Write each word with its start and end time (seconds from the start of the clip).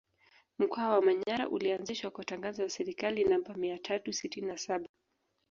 Mkoa 0.59 0.89
wa 0.89 1.01
Manyara 1.01 1.49
ulianzishwa 1.49 2.11
kwa 2.11 2.25
tangazo 2.25 2.63
la 2.63 2.69
Serikali 2.69 3.23
namba 3.23 3.53
mia 3.53 3.77
tatu 3.79 4.13
sitini 4.13 4.47
na 4.47 4.57
saba 4.57 4.87